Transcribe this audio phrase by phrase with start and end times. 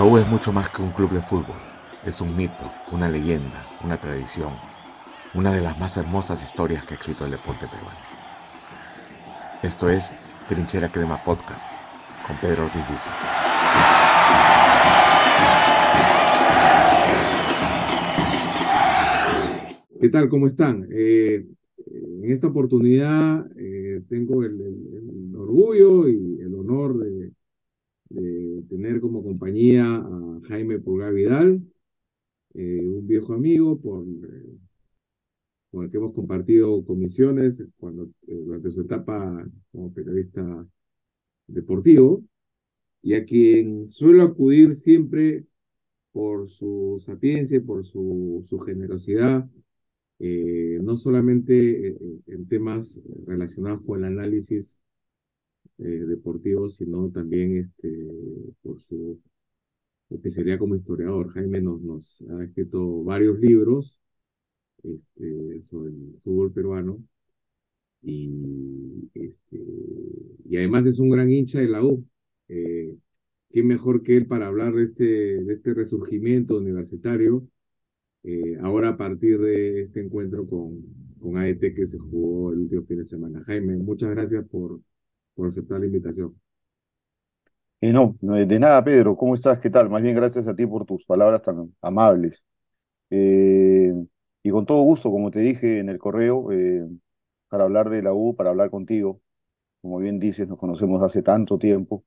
[0.00, 1.58] Es mucho más que un club de fútbol.
[2.06, 4.54] Es un mito, una leyenda, una tradición,
[5.34, 7.98] una de las más hermosas historias que ha escrito el deporte peruano.
[9.62, 10.16] Esto es
[10.48, 11.68] Trinchera Crema Podcast
[12.26, 13.08] con Pedro Ortiz.
[20.00, 20.30] ¿Qué tal?
[20.30, 20.88] ¿Cómo están?
[20.90, 21.46] Eh,
[22.22, 27.32] en esta oportunidad eh, tengo el, orgullo y el honor de,
[28.68, 30.04] tener como compañía
[30.78, 31.62] Pulgar Vidal,
[32.54, 34.04] eh, un viejo amigo por,
[35.70, 40.66] con el que hemos compartido comisiones cuando, durante su etapa como periodista
[41.46, 42.24] deportivo,
[43.02, 45.46] y a quien suelo acudir siempre
[46.12, 49.48] por su sapiencia, por su, generosidad,
[50.18, 54.82] eh, no solamente eh, en temas relacionados con el análisis
[55.78, 58.08] eh, deportivo, sino también este,
[58.62, 59.20] por su
[60.10, 61.32] especialidad como historiador.
[61.32, 63.96] Jaime nos, ha escrito varios libros
[64.82, 67.02] este, sobre el fútbol peruano
[68.02, 69.58] y, este,
[70.48, 72.04] y además es un gran hincha de la U.
[72.48, 72.96] Eh,
[73.50, 77.46] ¿Qué mejor que él para hablar de este, este resurgimiento universitario?
[78.22, 80.82] Eh, ahora a partir de este encuentro con,
[81.20, 83.42] con AET que se jugó el último fin de semana.
[83.46, 84.80] Jaime, muchas gracias por
[85.46, 86.34] aceptar la invitación.
[87.80, 89.16] Eh, no, de nada, Pedro.
[89.16, 89.58] ¿Cómo estás?
[89.58, 89.88] ¿Qué tal?
[89.88, 92.42] Más bien gracias a ti por tus palabras tan amables.
[93.10, 93.94] Eh,
[94.42, 96.88] y con todo gusto, como te dije en el correo, eh,
[97.48, 99.22] para hablar de la U, para hablar contigo.
[99.82, 102.04] Como bien dices, nos conocemos hace tanto tiempo.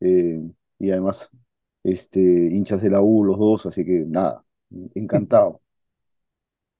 [0.00, 0.40] Eh,
[0.78, 1.30] y además,
[1.84, 4.44] este, hinchas de la U los dos, así que nada,
[4.94, 5.62] encantado.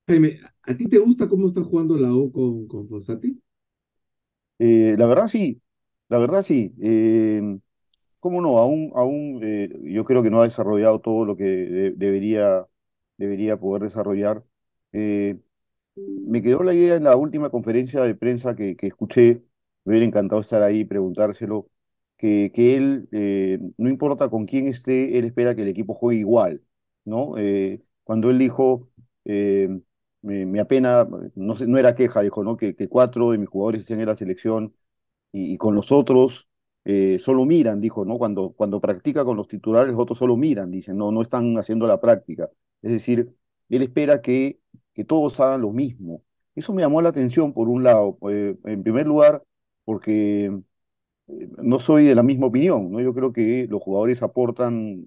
[0.09, 3.37] Jaime, ¿a ti te gusta cómo está jugando la U con, con Fossati?
[4.59, 5.61] La verdad sí,
[6.09, 6.73] la verdad sí.
[8.23, 8.59] ¿Cómo no?
[8.59, 12.69] Aún, aún eh, yo creo que no ha desarrollado todo lo que de- debería,
[13.19, 14.45] debería poder desarrollar.
[14.93, 15.39] Eh,
[15.97, 19.43] me quedó la idea en la última conferencia de prensa que, escuché,
[19.85, 21.69] me hubiera encantado estar ahí y preguntárselo,
[22.19, 26.21] que, que él, eh, no importa con quién esté, él espera que el equipo juegue
[26.21, 26.63] igual,
[27.05, 27.33] ¿no?
[28.05, 28.91] Cuando él dijo,
[30.23, 32.57] me, apena, no sé, no era queja, dijo, ¿no?
[32.57, 34.75] Que, cuatro de mis jugadores estén en la selección
[35.33, 36.49] y con los otros
[36.85, 38.19] eh, solo miran, dijo, ¿no?
[38.19, 42.01] Cuando, cuando practica con los titulares, otros solo miran, dicen, no, no están haciendo la
[42.01, 42.51] práctica.
[42.83, 43.35] Es decir,
[43.69, 44.61] él espera que,
[44.95, 46.23] que todos hagan lo mismo.
[46.55, 49.43] Eso me llamó la atención, por un lado, eh, en primer lugar,
[49.85, 50.47] porque
[51.29, 53.01] eh, no soy de la misma opinión, ¿no?
[53.01, 55.07] Yo creo que los jugadores aportan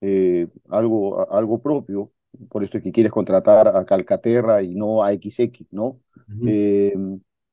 [0.00, 2.12] eh, algo, a- algo propio,
[2.50, 6.00] por esto es que quieres contratar a Calcaterra y no a XX, ¿no?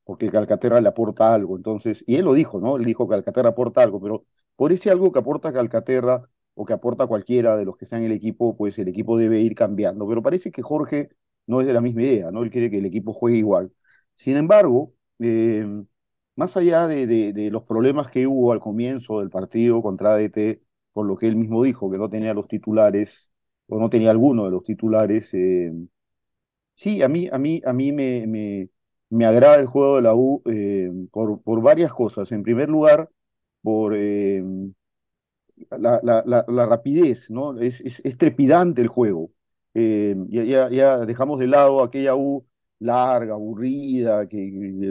[0.03, 2.77] Porque Calcaterra le aporta algo, entonces, y él lo dijo, ¿no?
[2.77, 4.25] Él dijo que Calcaterra aporta algo, pero
[4.55, 8.11] por ese algo que aporta Calcaterra o que aporta cualquiera de los que en el
[8.11, 11.09] equipo, pues el equipo debe ir cambiando, pero parece que Jorge
[11.47, 12.43] no es de la misma idea, ¿no?
[12.43, 13.71] Él quiere que el equipo juegue igual.
[14.15, 15.65] Sin embargo, eh,
[16.35, 21.05] más allá de, de, los problemas que hubo al comienzo del partido contra ADT, por
[21.05, 23.31] lo que él mismo dijo, que no tenía los titulares,
[23.67, 25.71] o no tenía alguno de los titulares, eh,
[26.75, 28.69] sí, a mí, a mí, a mí me,
[29.13, 32.31] me agrada el juego de la U eh, por, por varias cosas.
[32.31, 33.09] En primer lugar,
[33.63, 34.43] por eh,
[35.71, 37.59] la, la, la, la rapidez, ¿no?
[37.59, 39.31] Es, es, es trepidante el juego.
[39.73, 42.45] Eh, ya, ya, dejamos de lado aquella U
[42.79, 44.37] larga, aburrida, que,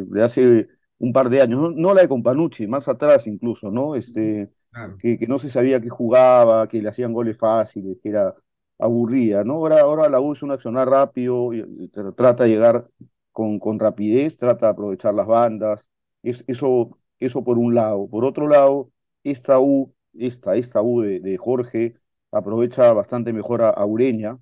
[0.08, 0.68] de hace
[0.98, 3.94] un par de años, no, no la de Companucci, más atrás incluso, ¿no?
[3.94, 4.96] Este, Claro.
[4.98, 8.34] que, que no se sabía que jugaba, que le hacían goles fáciles, que era
[8.78, 9.54] aburrida, ¿no?
[9.54, 12.88] Ahora, ahora la U es un accionar rápido, y- y tr- trata de llegar
[13.32, 15.88] con, con rapidez, trata de aprovechar las bandas,
[16.22, 18.08] es, eso, eso por un lado.
[18.08, 18.90] Por otro lado,
[19.24, 21.96] esta U, esta, esta U de, de Jorge
[22.30, 24.38] aprovecha bastante mejor a, a Ureña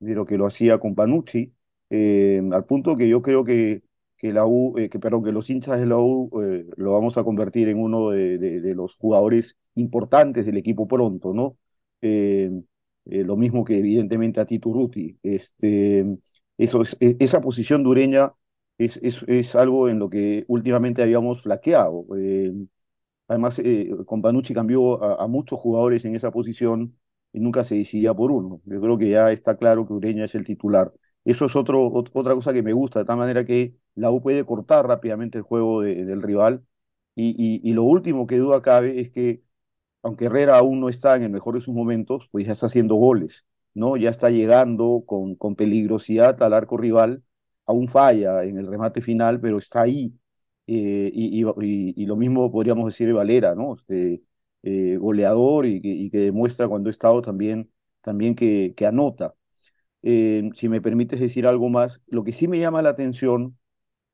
[0.00, 1.54] de lo que lo hacía con Panucci,
[1.90, 3.82] eh, al punto que yo creo que,
[4.16, 7.16] que la U, eh, que, perdón, que los hinchas de la U eh, lo vamos
[7.18, 11.56] a convertir en uno de, de- los jugadores importantes del equipo pronto, ¿no?
[13.04, 15.18] Lo mismo que evidentemente a Tito Ruti.
[15.22, 16.04] Este,
[17.00, 18.32] e- esa posición de Ureña
[18.78, 22.06] es, es, algo en lo que últimamente habíamos flaqueado.
[22.18, 22.52] Eh,
[23.28, 26.96] Además, eh, con Panucci cambió a, muchos jugadores en esa posición
[27.32, 28.60] y nunca se decidía por uno.
[28.66, 30.92] Yo creo que ya está claro que Ureña es el titular.
[31.24, 34.22] Eso es otro, ot- otra cosa que me gusta, de tal manera que la U
[34.22, 36.64] puede cortar rápidamente el juego de- del rival.
[37.14, 39.42] Y- y lo último que duda cabe es que,
[40.02, 42.94] aunque Herrera aún no está en el mejor de sus momentos, pues ya está haciendo
[42.96, 43.96] goles, ¿no?
[43.96, 47.22] Ya está llegando con, con peligrosidad al arco rival.
[47.66, 50.12] Aún falla en el remate final, pero está ahí
[50.66, 51.44] eh, y,
[51.96, 53.74] y- lo mismo podríamos decir de Valera, ¿no?
[53.76, 54.22] Este,
[54.62, 57.70] eh, goleador y que, demuestra cuando ha estado también,
[58.00, 59.34] también que, que anota.
[60.02, 63.58] Eh, si me permites decir algo más, lo que sí me llama la atención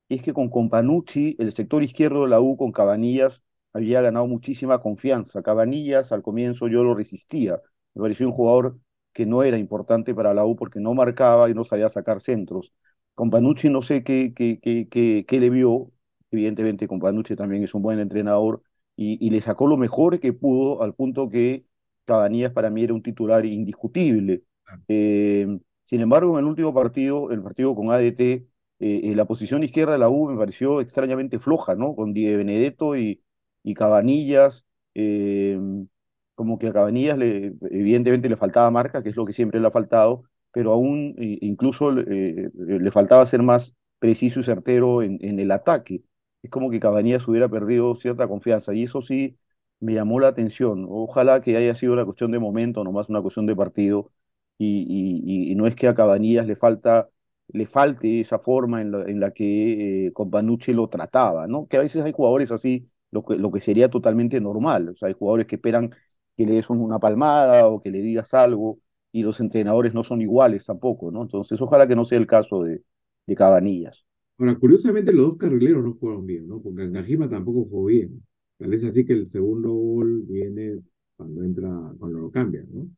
[0.08, 4.80] es que con Companucci, el sector izquierdo de la U con Cabanillas había ganado muchísima
[4.80, 5.42] confianza.
[5.42, 7.60] Cabanillas al comienzo yo lo resistía,
[7.94, 8.78] me pareció un jugador
[9.18, 12.72] que no era importante para la U porque no marcaba y no sabía sacar centros.
[13.16, 15.90] Companucci no sé qué, qué, qué, qué, le vio,
[16.30, 18.62] evidentemente Companucci también es un buen entrenador
[18.94, 21.64] y, y, le sacó lo mejor que pudo al punto que
[22.04, 24.44] Cabanillas para mí era un titular indiscutible.
[24.86, 28.46] Eh, sin embargo, en el último partido, el partido con ADT, eh,
[28.78, 31.96] eh, la posición izquierda de la U me pareció extrañamente floja, ¿no?
[31.96, 33.20] Con Die Benedetto y,
[33.64, 34.64] y Cabanillas,
[36.38, 39.66] como que a Cabanillas le, evidentemente le faltaba marca, que es lo que siempre le
[39.66, 46.04] ha faltado, pero aún incluso le faltaba ser más preciso y certero en, el ataque.
[46.42, 49.36] Es como que Cabanillas hubiera perdido cierta confianza y eso sí
[49.80, 50.86] me llamó la atención.
[50.88, 54.12] Ojalá que haya sido una cuestión de momento, no más una cuestión de partido
[54.58, 57.08] y, no es que a Cabanillas le falta
[57.48, 61.66] le falte esa forma en la, en la que eh, Companucci lo trataba, ¿no?
[61.66, 65.08] Que a veces hay jugadores así, lo que, lo que sería totalmente normal, o sea,
[65.08, 65.94] hay jugadores que esperan
[66.38, 68.80] que le des una palmada o que le digas algo,
[69.12, 71.22] y los entrenadores no son iguales tampoco, ¿no?
[71.24, 72.84] Entonces, ojalá que no sea el caso de,
[73.26, 74.06] de Cabanillas.
[74.38, 76.60] Ahora, curiosamente, los dos carrileros no jugaron bien, ¿no?
[76.62, 78.24] Porque Angajima tampoco jugó bien.
[78.58, 80.80] Tal vez así que el segundo gol viene
[81.16, 81.68] cuando entra,
[81.98, 82.88] cuando lo cambian, ¿no?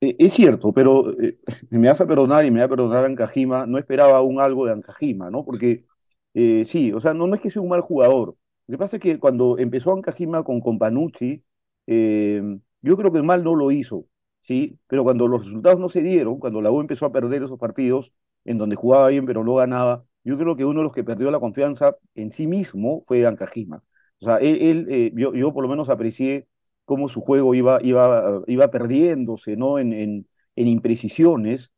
[0.00, 1.38] Eh, es cierto, pero eh,
[1.70, 5.30] me hace perdonar y me va a perdonar Ancajima, no esperaba aún algo de Ancajima,
[5.30, 5.44] ¿no?
[5.44, 5.86] Porque
[6.34, 8.36] eh, sí, o sea, no, no es que sea un mal jugador.
[8.66, 11.42] Lo que pasa es que cuando empezó Ancajima con Companucci,
[11.86, 14.06] yo creo que mal no lo hizo,
[14.42, 14.78] ¿sí?
[14.86, 18.12] Pero cuando los resultados no se dieron, cuando la U empezó a perder esos partidos
[18.44, 21.30] en donde jugaba bien pero no ganaba, yo creo que uno de los que perdió
[21.30, 23.82] la confianza en sí mismo fue Ancajima.
[24.20, 26.46] O sea, él, yo, yo por lo menos aprecié
[26.84, 29.78] cómo su juego iba, iba, iba perdiéndose ¿no?
[29.78, 31.72] en, en, en imprecisiones.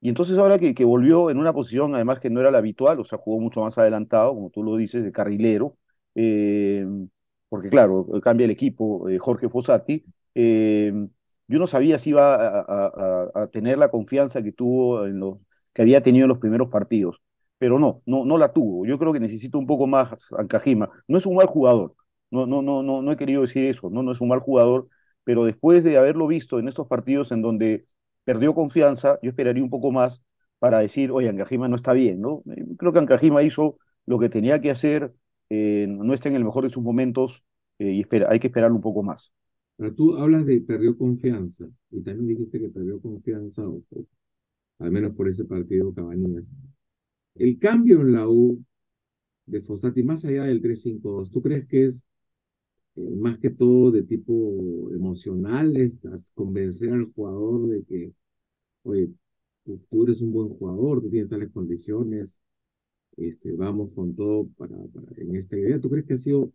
[0.00, 3.00] Y entonces ahora que, que, volvió en una posición además que no era la habitual,
[3.00, 5.76] o sea, jugó mucho más adelantado, como tú lo dices, de carrilero,
[6.14, 6.86] eh,
[7.50, 10.04] porque claro, cambia el equipo eh, Jorge Fossati,
[10.34, 10.92] eh,
[11.48, 15.38] yo no sabía si iba a, tener la confianza que tuvo en los
[15.74, 17.20] que había tenido en los primeros partidos,
[17.58, 18.86] pero no, no, no la tuvo.
[18.86, 20.90] Yo creo que necesita un poco más Ancajima.
[21.08, 21.94] No es un mal jugador,
[22.30, 24.88] no, no, no, no, no he querido decir eso, no, no es un mal jugador,
[25.24, 27.86] pero después de haberlo visto en estos partidos en donde
[28.24, 30.22] perdió confianza, yo esperaría un poco más
[30.60, 32.42] para decir, oye, Ancajima no está bien, ¿no?
[32.54, 35.12] Eh, creo que Ancajima hizo lo que tenía que hacer,
[35.50, 37.44] eh, no está en el mejor de sus momentos
[37.78, 39.32] eh, y espera, hay que esperar un poco más.
[39.76, 43.82] Pero tú hablas de perdió confianza y también dijiste que perdió confianza, o,
[44.78, 46.50] al menos por ese partido Cabañas.
[47.34, 48.62] El cambio en la U
[49.46, 52.04] de Fossati, más allá del 3-5-2, ¿tú crees que es
[52.96, 58.12] eh, más que todo de tipo emocional, estás convencer al jugador de que,
[58.84, 59.10] oye,
[59.64, 62.38] tú, eres un buen jugador, tú tienes tales condiciones,
[63.20, 64.74] este, vamos con todo para,
[65.16, 65.80] en esta idea.
[65.80, 66.50] ¿Tú crees que ha sido,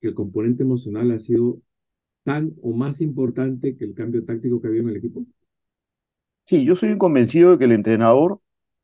[0.00, 1.60] que el componente emocional ha sido
[2.24, 5.24] tan o más importante que el cambio táctico que había en el equipo?
[6.46, 8.40] Sí, yo soy convencido de que el entrenador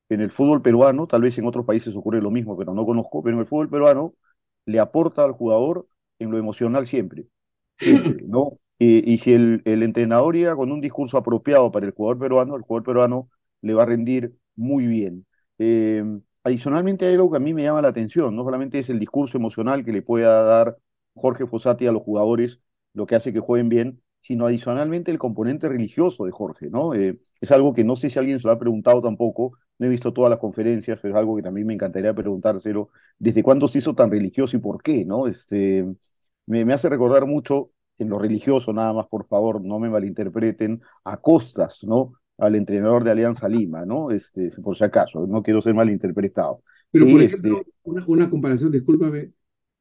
[0.08, 3.22] en el fútbol peruano, tal vez en otros países ocurre lo mismo, pero no conozco,
[3.22, 4.14] pero en el fútbol peruano
[4.66, 5.86] le aporta al jugador
[6.18, 7.26] en lo emocional siempre,
[8.26, 8.58] ¿no?
[8.78, 12.62] Y, si el, el, entrenador llega con un discurso apropiado para el jugador peruano, el
[12.62, 13.30] jugador peruano
[13.62, 15.26] le va a rendir muy bien.
[15.58, 16.04] Eh,
[16.44, 19.38] adicionalmente hay algo que a mí me llama la atención, no solamente es el discurso
[19.38, 20.78] emocional que le pueda dar
[21.14, 22.60] Jorge Fossati a los jugadores,
[22.92, 26.94] lo que hace que jueguen bien, sino adicionalmente el componente religioso de Jorge, ¿no?
[26.94, 29.88] Eh, es algo que no sé si alguien se lo ha preguntado tampoco, no he
[29.88, 33.78] visto todas las conferencias, pero es algo que también me encantaría preguntárselo, ¿desde cuándo se
[33.78, 35.26] hizo tan religioso y por qué, no?
[35.26, 35.84] Este,
[36.46, 41.16] me, hace recordar mucho en lo religioso, nada más, por favor, no me malinterpreten, a
[41.18, 42.14] costas, ¿no?
[42.36, 44.10] Al entrenador de Alianza Lima, ¿no?
[44.10, 46.62] Este, por si acaso, no quiero ser malinterpretado.
[46.90, 49.32] Pero, por ejemplo, este una, una, comparación, discúlpame,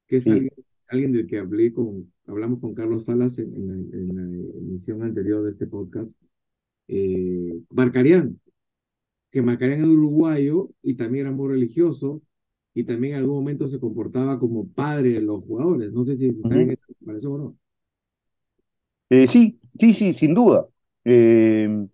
[0.07, 0.27] que es
[0.87, 4.21] alguien, del que hablé con, hablamos con Carlos Salas en, en, la,
[4.59, 6.15] emisión anterior de este podcast,
[6.87, 8.39] eh, Marcarían,
[9.31, 12.21] que Marcarían era uruguayo y también era muy religioso,
[12.73, 15.91] y también en algún momento se comportaba como padre de los jugadores.
[15.91, 17.57] No sé si está en esta comparación o no.
[19.09, 20.67] Eh, sí, sí, sí, sin duda.
[21.05, 21.87] Eh,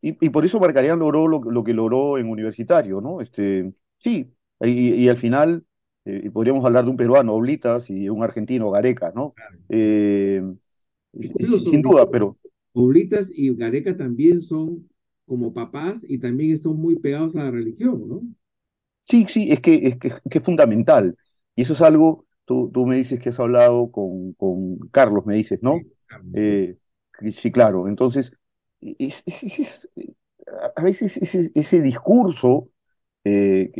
[0.00, 3.20] y, y, por eso Marcarián logró lo, lo, que logró en universitario, ¿no?
[3.20, 5.64] Este, sí, y, y al final
[6.04, 9.34] eh, podríamos hablar de un peruano, Oblitas, y un argentino, Gareca, ¿no?
[9.68, 10.42] Eh,
[11.64, 12.36] sin duda, pero...
[12.72, 14.88] Oblitas y Gareca también son
[15.26, 18.22] como papás y también son muy pegados a la religión, ¿no?
[19.04, 21.16] Sí, sí, es que es, que, es fundamental.
[21.56, 25.36] Y eso es algo, tú, tú me dices que has hablado con, con Carlos, me
[25.36, 25.80] dices, ¿no?
[26.34, 26.76] Eh,
[27.32, 27.88] sí, claro.
[27.88, 28.32] Entonces,
[30.76, 31.16] a veces
[31.54, 32.68] ese, discurso
[33.24, 33.70] eh,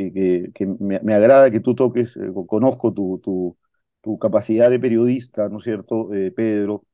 [0.55, 3.57] que, me, agrada que tú toques, eh, conozco tu,
[4.21, 6.85] capacidad de periodista, ¿no es cierto, Pedro?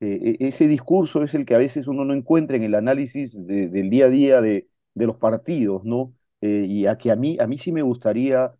[0.00, 3.90] E, ese discurso es el que a veces uno no encuentra en el análisis del
[3.90, 6.14] día a día de, de los partidos, ¿no?
[6.42, 8.54] y a que a mí, a mí sí me gustaría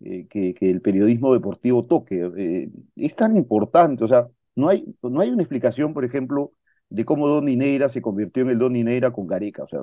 [0.00, 2.70] que, que, el periodismo deportivo toque.
[2.96, 6.52] es tan importante, o sea, no hay, no hay una explicación, por ejemplo,
[6.96, 9.64] de cómo Don Neira se convirtió en el Don Neira con Gareca.
[9.64, 9.80] O sea,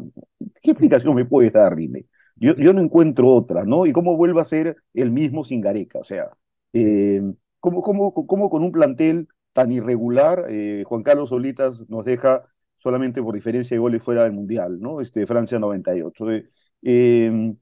[0.62, 2.05] ¿qué explicación me puedes dar, dime?
[2.36, 3.86] Yo, yo no encuentro otra, ¿no?
[3.86, 6.00] Y cómo vuelve a ser el mismo sin Gareca.
[6.00, 6.32] O sea,
[6.74, 7.22] eh,
[7.60, 12.43] ¿cómo, cómo, cómo, con un plantel tan irregular eh, Juan Carlos Solitas nos deja
[12.79, 15.00] solamente por diferencia de goles fuera del Mundial, ¿no?
[15.00, 16.32] Este, Francia 98.
[16.32, 16.48] Eh,
[16.82, 17.55] em,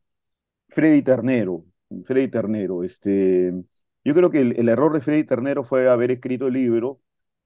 [0.70, 1.66] Freddy Ternero,
[2.06, 3.54] Freddy Ternero, este,
[4.06, 7.02] yo creo que el, el error de Freddy Ternero fue haber escrito el libro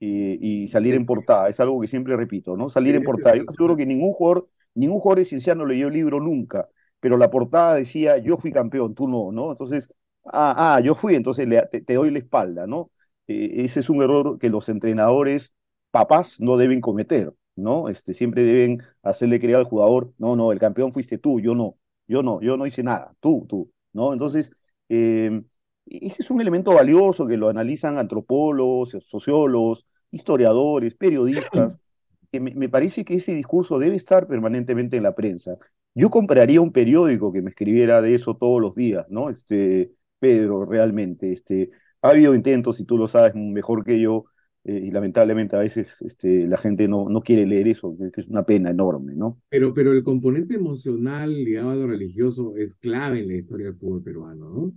[0.06, 1.50] y, salir en portada.
[1.50, 2.70] Es algo que siempre repito, ¿no?
[2.70, 3.36] Salir en portada.
[3.36, 6.68] Yo seguro que ningún jugador, ningún jugador de Cienciano leyó el libro nunca,
[7.00, 9.52] pero la portada decía, yo fui campeón, tú no, ¿no?
[9.52, 9.90] Entonces,
[10.26, 12.92] ah, ah yo fui, entonces le, te, doy la espalda, ¿no?
[13.28, 15.54] Eh, ese es un error que los entrenadores,
[15.92, 17.90] papás, no deben cometer, ¿no?
[17.90, 21.78] Este, siempre deben hacerle creer al jugador, no, no, el campeón fuiste tú, yo no,
[22.08, 24.14] yo no, yo no hice nada, tú, tú, ¿no?
[24.14, 24.52] Entonces,
[24.90, 25.42] eh,
[25.86, 29.86] ese es un elemento valioso que lo analizan antropólogos, sociólogos,
[30.16, 31.78] historiadores, periodistas,
[32.32, 35.58] que me, parece que ese discurso debe estar permanentemente en la prensa.
[35.94, 39.30] Yo compraría un periódico que me escribiera de eso todos los días, ¿no?
[39.30, 41.70] Este, Pedro, realmente, este,
[42.02, 44.26] ha habido intentos, y tú lo sabes mejor que yo,
[44.64, 48.28] eh, y lamentablemente a veces este, la gente no, no quiere leer eso, que es
[48.28, 49.40] una pena enorme, ¿no?
[49.50, 53.76] Pero, pero el componente emocional ligado a lo religioso es clave en la historia del
[53.76, 54.74] fútbol peruano, ¿no?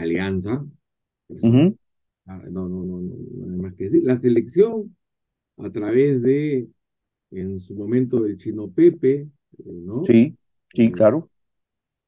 [0.00, 0.64] Alianza.
[2.26, 4.02] No, no, no, no, hay más que decir.
[4.04, 4.96] La selección,
[5.58, 6.68] a través de,
[7.30, 9.28] en su momento, del chino Pepe, eh,
[9.64, 10.04] ¿no?
[10.04, 10.36] Sí,
[10.74, 11.30] sí, eh, claro.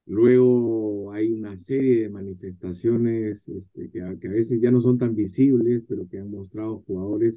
[0.05, 5.83] Luego hay una serie de manifestaciones este, que, a, veces ya no son tan visibles,
[5.87, 7.35] pero que han mostrado jugadores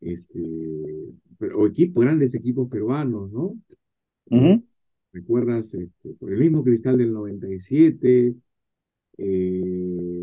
[0.00, 1.14] este,
[1.54, 3.56] o equipos, grandes equipos peruanos, ¿no?
[5.12, 5.72] ¿Recuerdas?
[5.74, 8.34] Este, por el mismo Cristal del 97,
[9.18, 10.15] eh,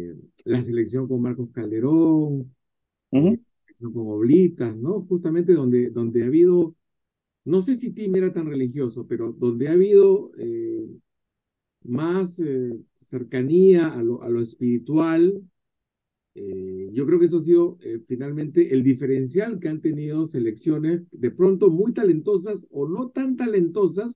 [0.46, 2.54] la selección con Marcos Calderón,
[3.12, 5.02] la selección con Oblitas, ¿no?
[5.04, 6.76] Justamente donde, donde ha habido,
[7.46, 10.88] no sé si Tim era tan religioso, pero donde ha habido eh,
[11.84, 15.42] más eh, cercanía a lo, a lo espiritual,
[16.94, 21.70] yo creo que eso ha sido finalmente el diferencial que han tenido selecciones de pronto
[21.70, 24.16] muy talentosas o no tan talentosas,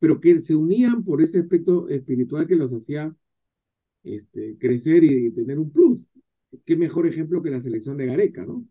[0.00, 3.16] pero que se unían por ese aspecto espiritual que los hacía
[4.04, 5.98] este, crecer y tener un plus.
[6.64, 8.64] Qué mejor ejemplo que la selección de Gareca, ¿no?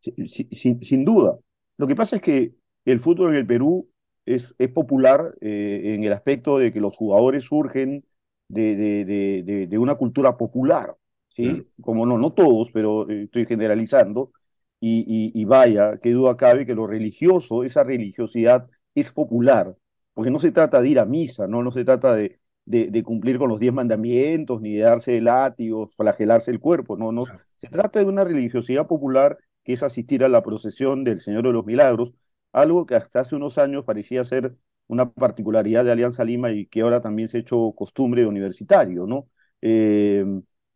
[0.00, 1.38] Sin, sin, duda.
[1.78, 3.88] Lo que pasa es que el fútbol en el Perú
[4.26, 8.04] es, es popular eh, en el aspecto de que los jugadores surgen
[8.48, 10.94] de, de, de, una cultura popular,
[11.30, 11.66] ¿sí?
[11.80, 14.32] Como no, no todos, pero eh, estoy generalizando.
[14.78, 19.74] Y, y, vaya, qué duda cabe que lo religioso, esa religiosidad es popular,
[20.12, 23.38] porque no se trata de ir a misa, no, no se trata de, de, cumplir
[23.38, 27.24] con los diez mandamientos, ni de darse látigos, flagelarse el cuerpo, no, no.
[27.60, 31.52] Se trata de una religiosidad popular que es asistir a la procesión del Señor de
[31.52, 32.12] los Milagros,
[32.52, 34.54] algo que hasta hace unos años parecía ser
[34.86, 39.28] una particularidad de Alianza Lima y que ahora también se ha hecho costumbre universitario, ¿no?
[39.62, 40.24] Eh,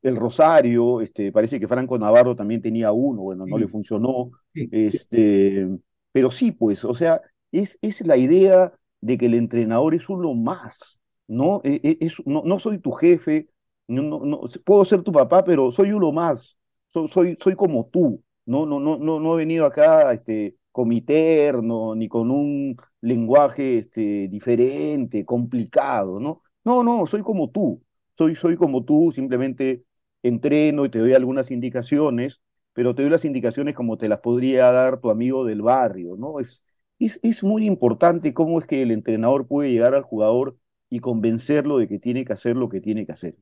[0.03, 5.69] el Rosario, este, parece que Franco Navarro también tenía uno, bueno, no le funcionó, este,
[6.13, 10.35] pero sí, pues, o sea, es, es la idea de que el entrenador es uno
[10.35, 10.98] más,
[11.29, 11.61] ¿no?
[11.65, 13.49] E, e, es, no, no, soy tu jefe,
[13.87, 16.59] no, no, puedo ser tu papá, pero soy uno más,
[16.89, 22.09] soy, soy, como tú, no, no, no, no, no he venido acá este, comiterno, ni
[22.09, 26.43] con un lenguaje este, diferente, complicado, ¿no?
[26.65, 27.83] No, no, soy como tú,
[28.17, 29.85] soy, soy como tú, simplemente
[30.23, 32.41] entreno y te doy algunas indicaciones,
[32.73, 36.41] pero te doy las indicaciones como te las podría dar tu amigo del barrio, ¿no?
[36.41, 36.63] Es,
[36.99, 40.57] es, es muy importante cómo es que el entrenador puede llegar al jugador
[40.91, 43.37] y convencerlo de que tiene que hacer lo que tiene que hacer.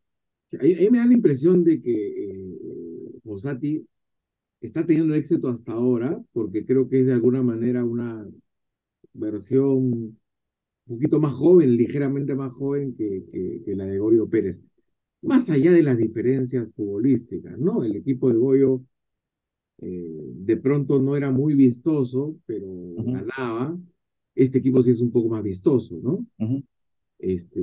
[0.52, 2.56] A mí me da la impresión de que eh,
[4.60, 8.26] está teniendo éxito hasta ahora, porque creo que es de alguna manera una
[9.12, 10.18] versión
[10.88, 13.24] un poquito más joven, ligeramente más joven que,
[13.64, 14.60] que, la de Goyo Pérez.
[15.22, 17.82] Más allá de las diferencias futbolísticas, ¿no?
[17.82, 18.82] El equipo de Goyo
[19.78, 22.66] eh, de pronto no era muy vistoso, pero
[22.98, 23.76] ganaba.
[24.34, 26.24] Este equipo sí es un poco más vistoso, ¿no?
[27.18, 27.60] Este,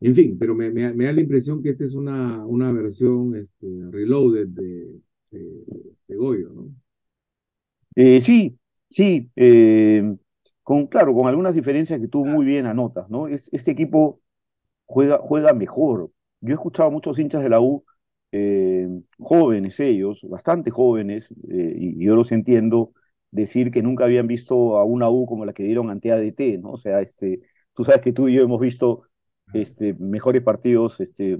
[0.00, 3.66] en fin, pero me, me, da la impresión que esta es una, una versión este,
[3.90, 5.00] reloaded de,
[5.30, 6.70] de, Goyo, ¿no?
[7.96, 8.58] Eh, sí,
[8.90, 10.16] sí, eh,
[10.62, 13.28] con, claro, con algunas diferencias que tú muy bien anotas, ¿no?
[13.28, 14.20] Es, este equipo
[14.86, 16.10] juega, juega mejor.
[16.40, 17.84] Yo he escuchado a muchos hinchas de la U,
[18.32, 18.88] eh,
[19.18, 22.92] jóvenes ellos, bastante jóvenes, y yo los entiendo,
[23.30, 26.72] decir que nunca habían visto a una U como la que dieron ante ADT, ¿no?
[26.72, 27.42] O sea, este,
[27.74, 29.04] tú sabes que tú y yo hemos visto
[29.52, 31.38] este, mejores partidos este,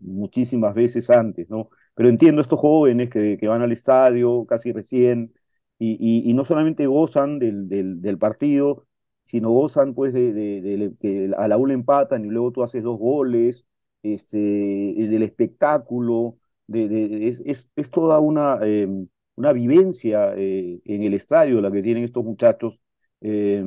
[0.00, 1.70] muchísimas veces antes, ¿no?
[1.94, 5.32] Pero entiendo estos jóvenes que, que van al estadio casi recién
[5.78, 8.86] y, y, y no solamente gozan del, del, del, partido,
[9.24, 12.82] sino gozan pues de, de, de, que a la una empatan y luego tú haces
[12.82, 13.64] dos goles,
[14.02, 16.36] este, del espectáculo,
[16.66, 18.88] de, es, es, es, toda una, eh,
[19.36, 22.80] una vivencia eh, en el estadio la que tienen estos muchachos,
[23.20, 23.64] eh,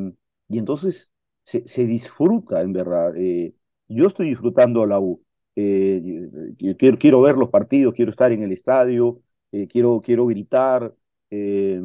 [0.50, 1.13] y entonces
[1.44, 3.14] se, se, disfruta en verdad.
[3.18, 3.54] Eh,
[3.88, 5.22] yo estoy disfrutando la U.
[5.56, 6.30] Eh,
[6.78, 9.22] quiero, quiero, ver los partidos, quiero estar en el estadio,
[9.52, 10.94] eh, quiero, quiero gritar.
[11.30, 11.82] Eh,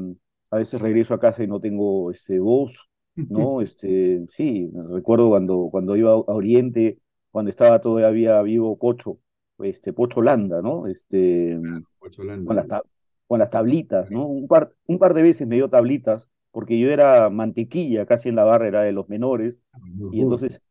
[0.50, 3.60] a veces regreso a casa y no tengo este, voz, ¿no?
[3.62, 6.98] Este, sí, recuerdo cuando, cuando iba a Oriente,
[7.30, 9.18] cuando estaba todavía vivo Pocho,
[9.58, 10.86] este, Pocho Landa, ¿no?
[10.86, 11.58] Este,
[11.98, 12.46] Pocho Landa.
[12.46, 12.82] Con, las
[13.26, 14.26] con las tablitas, ¿no?
[14.26, 18.36] Un par, un par de veces me dio tablitas, porque yo era mantequilla casi en
[18.36, 19.56] la barra, era de los menores,
[20.10, 20.62] y entonces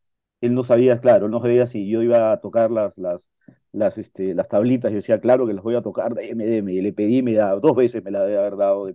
[0.42, 3.28] él no sabía, claro, él no sabía si yo iba a tocar las, las,
[3.72, 6.82] las, este, las tablitas, yo decía, claro que las voy a tocar, déme, déme, y
[6.82, 8.92] le pedí, me da, dos veces me la debe haber dado,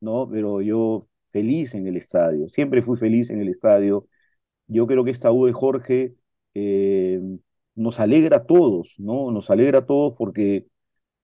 [0.00, 0.28] ¿no?
[0.30, 4.06] Pero yo feliz en el estadio, siempre fui feliz en el estadio,
[4.66, 6.14] yo creo que esta U de Jorge
[6.54, 7.20] eh,
[7.74, 9.30] nos alegra a todos, ¿no?
[9.30, 10.66] Nos alegra a todos porque,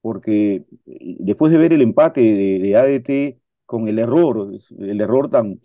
[0.00, 3.40] porque después de ver el empate de, de ADT
[3.71, 4.50] con el error,
[4.81, 5.61] el error tan,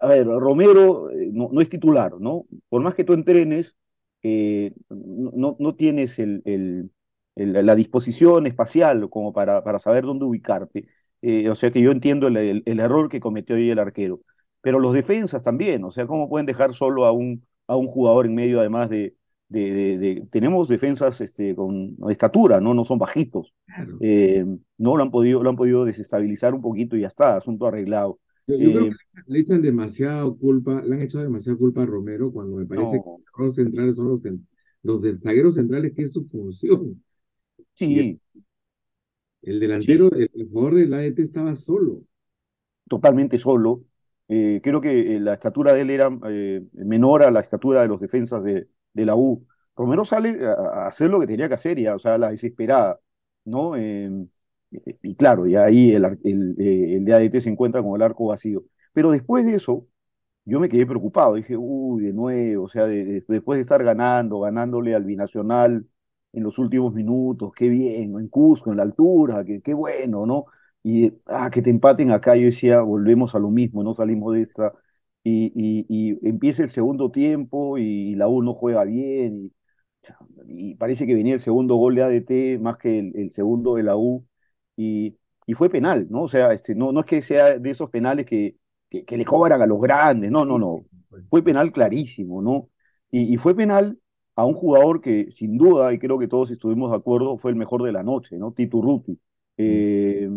[0.00, 2.46] a ver, Romero no, no, es titular, ¿no?
[2.68, 3.76] Por más que tú entrenes,
[4.24, 6.90] eh, no, no, tienes el, el,
[7.36, 10.88] la disposición espacial como para, para saber dónde ubicarte.
[11.22, 14.20] Eh, o sea que yo entiendo el, error que cometió hoy el arquero.
[14.60, 18.26] Pero los defensas también, o sea, ¿cómo pueden dejar solo a un, a un jugador
[18.26, 19.14] en medio, además de,
[19.48, 23.54] de, de, de, tenemos defensas este, con estatura, no, no son bajitos.
[23.66, 23.96] Claro.
[24.00, 24.44] Eh,
[24.76, 28.18] no lo han, podido, lo han podido desestabilizar un poquito y ya está, asunto arreglado.
[28.46, 31.86] Yo, yo eh, creo que le echan demasiada culpa, le han hecho demasiada culpa a
[31.86, 33.20] Romero cuando me parece no.
[33.36, 34.22] que los centrales son los,
[34.82, 37.02] los zagueros centrales, que es su función.
[37.74, 37.98] Sí.
[37.98, 38.20] El,
[39.42, 40.22] el, delantero, sí.
[40.22, 42.02] el, el, jugador del ADT estaba solo.
[42.88, 43.84] Totalmente solo.
[44.28, 47.88] Eh, creo que eh, la estatura de él era eh, menor a la estatura de
[47.88, 49.46] los defensas de, de la U.
[49.76, 53.00] Romero sale a, hacer lo que tenía que hacer, ya, o sea, la desesperada,
[53.44, 53.76] ¿no?
[53.76, 54.10] Eh,
[55.02, 58.64] y claro, ya ahí el, el, el de ADT se encuentra con el arco vacío.
[58.92, 59.86] Pero después de eso,
[60.44, 61.34] yo me quedé preocupado.
[61.34, 65.86] Dije, uy, de nuevo, o sea, de, de, después de estar ganando, ganándole al binacional
[66.32, 70.46] en los últimos minutos, qué bien, en Cusco, en la altura, qué, qué bueno, ¿no?
[70.82, 74.42] Y ah, que te empaten acá, yo decía, volvemos a lo mismo, no salimos de
[74.42, 74.72] esta.
[75.24, 79.52] Y, y, y empieza el segundo tiempo y la U no juega bien.
[80.46, 83.74] Y, y parece que venía el segundo gol de ADT más que el, el segundo
[83.76, 84.26] de la U
[84.76, 85.16] y,
[85.54, 86.22] fue penal, ¿no?
[86.24, 88.56] O sea, este, no, no es que sea de esos penales que,
[88.90, 90.84] que, que le cobran a los grandes, no, no, no.
[91.30, 92.68] Fue penal clarísimo, ¿no?
[93.10, 93.98] Y, y, fue penal
[94.36, 97.56] a un jugador que sin duda, y creo que todos estuvimos de acuerdo, fue el
[97.56, 98.52] mejor de la noche, ¿no?
[98.52, 99.18] Tito Ruti.
[99.56, 100.28] Eh,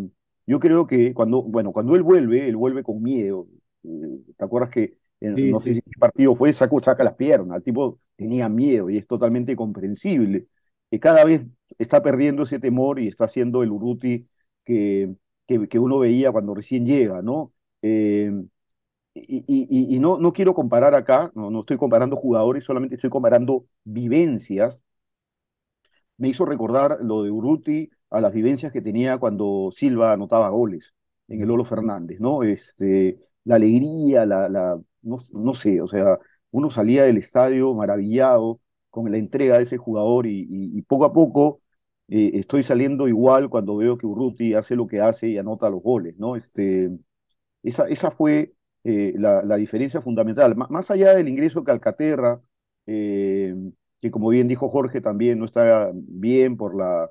[0.48, 3.48] yo creo que cuando, bueno, cuando él vuelve, él vuelve con miedo.
[3.84, 5.82] Eh, ¿Te acuerdas que en, sí, no sé sí.
[5.86, 10.48] el partido fue, saca, saca las piernas, el tipo tenía miedo y es totalmente comprensible.
[10.89, 11.41] Que cada vez
[11.78, 14.28] está perdiendo ese temor y está haciendo el Urruti
[14.65, 15.15] que,
[15.48, 17.54] que, que uno veía cuando recién llega, ¿no?
[17.82, 18.32] Eh,
[19.13, 23.10] y, y, y, no, no quiero comparar acá, no, no estoy comparando jugadores, solamente estoy
[23.10, 24.80] comparando vivencias.
[26.17, 30.94] Me hizo recordar lo de Urruti a las vivencias que tenía cuando Silva anotaba goles
[31.28, 32.44] en el Lolo Fernández, ¿no?
[32.44, 36.19] Este, la alegría, la, la no, no sé, o sea,
[36.51, 41.06] uno salía del estadio maravillado con la entrega de ese jugador y, y, y poco
[41.06, 41.62] a poco
[42.08, 45.82] eh, estoy saliendo igual cuando veo que Urruti hace lo que hace y anota los
[45.82, 46.36] goles, ¿no?
[46.36, 46.89] Este,
[47.63, 50.51] esa, esa fue eh, la, la, diferencia fundamental.
[50.54, 52.41] M más allá del ingreso de Calcaterra,
[52.88, 53.56] eh,
[53.99, 57.10] que como bien dijo Jorge también no está bien por la,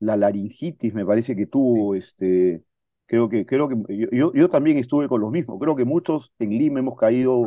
[0.00, 2.62] la laringitis, me parece que tuvo, este,
[3.12, 6.48] creo que, creo que yo, yo también estuve con los mismos, creo que muchos en
[6.48, 7.46] Lima hemos caído...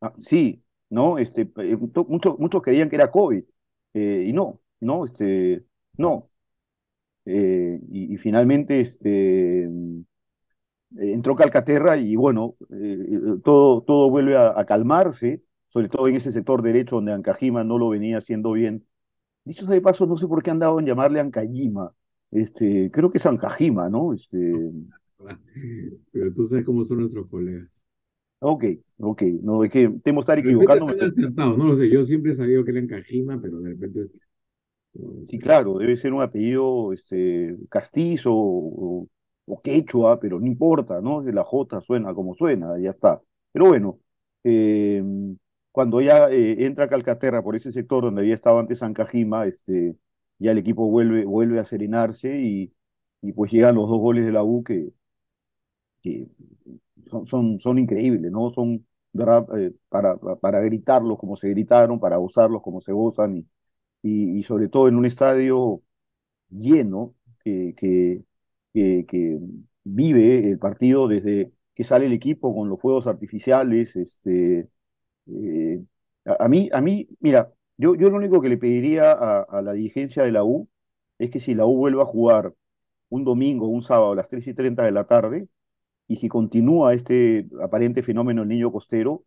[0.00, 1.18] Ah, sí, ¿no?
[1.18, 1.50] Este,
[2.08, 3.42] muchos, muchos creían que era COVID,
[3.92, 5.04] y no, ¿no?
[5.06, 5.64] Este,
[5.96, 6.30] no.
[7.24, 9.68] Eh, y, y, finalmente este,
[10.96, 16.30] entró Calcaterra y bueno, eh, todo, todo vuelve a, a, calmarse, sobre todo en ese
[16.30, 18.86] sector derecho donde Ancajima no lo venía haciendo bien.
[19.44, 21.92] Dicho de paso, no sé por qué han dado en llamarle Ancajima.
[22.34, 24.12] Este, creo que es Ancajima, ¿no?
[24.12, 24.52] Este,
[26.12, 27.68] Pero tú sabes cómo son nuestros colegas.
[28.40, 28.64] Ok,
[28.98, 32.72] ok, no, es que temo estar acertados, no lo sé, yo siempre he sabido que
[32.72, 34.10] eran Kajima, pero de repente,
[35.26, 39.08] Sí, claro, debe ser un apellido este, castizo o,
[39.46, 41.22] o quechua, pero no importa, ¿no?
[41.22, 43.20] La J suena como suena, ya está.
[43.50, 43.98] Pero bueno,
[44.44, 45.02] eh,
[45.72, 49.96] cuando ya eh, entra Calcaterra por ese sector donde había estado antes Ancajima, este,
[50.44, 52.74] ya el equipo vuelve, vuelve a serenarse y,
[53.22, 54.90] y pues llegan los dos goles de la U que,
[56.02, 56.28] que
[57.10, 58.50] son, son, son increíbles, ¿no?
[58.52, 58.86] Son.
[59.16, 63.36] Eh, para, para gritarlos como se gritaron, para gozarlos como se gozan
[64.02, 65.82] y, y, sobre todo en un estadio
[66.50, 68.24] lleno que, que,
[68.74, 69.38] que,
[69.84, 73.96] vive el partido desde que sale el equipo con los fuegos artificiales.
[73.96, 74.68] Este,
[75.28, 75.84] eh,
[76.26, 79.72] a mí, a mí, mira, yo, yo lo único que le pediría a, a la
[79.72, 80.68] dirigencia de la U
[81.18, 82.54] es que si la U vuelve a jugar
[83.10, 85.48] un domingo un sábado a las 3 y 30 de la tarde,
[86.08, 89.24] y si continúa este aparente fenómeno del niño costero,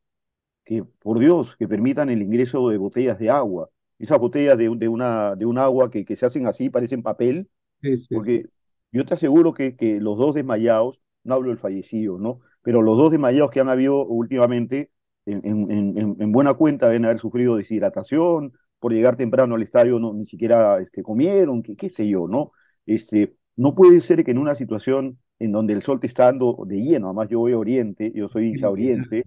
[0.65, 3.69] que por Dios, que permitan el ingreso de botellas de agua.
[3.99, 7.49] Esas botellas de, de una, de un agua que, que se hacen así, parecen papel,
[7.81, 8.31] Sí, sí, sí.
[8.31, 8.49] porque
[8.91, 12.41] yo te aseguro que, que los dos desmayados, no hablo del fallecido, ¿no?
[12.61, 14.91] Pero los dos desmayados que han habido últimamente,
[15.27, 19.99] en, en, en, en buena cuenta deben haber sufrido deshidratación, por llegar temprano al estadio
[19.99, 22.51] no, ni siquiera este, comieron, qué, qué sé yo, ¿no?
[22.85, 26.63] Este, no puede ser que en una situación en donde el sol te está dando
[26.65, 29.23] de lleno, además yo voy a Oriente, yo soy hincha Oriente,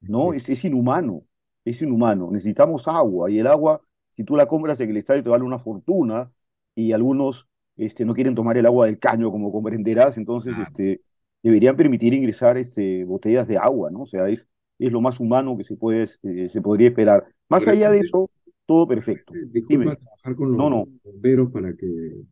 [0.00, 0.32] ¿no?
[0.32, 1.22] Es, es inhumano,
[1.64, 2.30] es inhumano.
[2.30, 3.82] Necesitamos agua y el agua,
[4.16, 6.30] si tú la compras en el estadio, te vale una fortuna
[6.74, 11.02] y algunos este, no quieren tomar el agua del caño, como comprenderás, entonces este,
[11.42, 14.02] deberían permitir ingresar este, botellas de agua, ¿no?
[14.02, 14.46] O sea, es,
[14.86, 17.26] es lo más humano que se, puede, eh, se podría esperar.
[17.48, 18.30] Más De allá de eso,
[18.66, 19.38] todo de perfecto.
[19.38, 21.86] repente, disculpa trabajar con no, los no, bomberos para que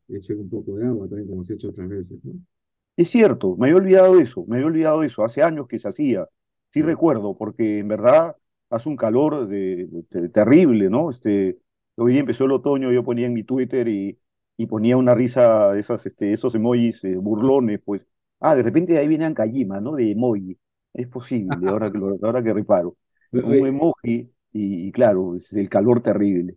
[0.09, 2.35] echen un poco de agua también, como se ha hecho otras veces, ¿no?
[2.97, 6.27] Es cierto, me había olvidado eso, me había olvidado eso, hace años que se hacía,
[6.73, 8.37] sí recuerdo, porque en verdad
[8.71, 11.11] hace un calor de, de- terrible, ¿no?
[11.11, 11.59] Este,
[11.97, 14.19] hoy día empezó el otoño, yo ponía en mi Twitter y,
[14.57, 18.05] y ponía una risa, de esas, este, esos emojis eh, burlones, pues,
[18.41, 19.95] ah, de repente ahí viene Ancayima, ¿no?
[19.95, 20.59] De emoji,
[20.99, 22.97] es posible, ahora que, ahora que reparo,
[23.41, 26.57] un emoji y, y claro, es el calor terrible.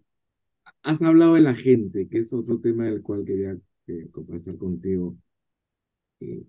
[0.83, 5.15] has hablado de la gente, que es otro tema del cual quería eh, conversar contigo.
[6.21, 6.43] Eh,